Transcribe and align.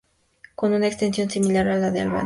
Con 0.55 0.73
una 0.73 0.87
extensión 0.87 1.29
similar 1.29 1.67
a 1.67 1.77
la 1.77 1.91
de 1.91 2.01
Albania. 2.01 2.19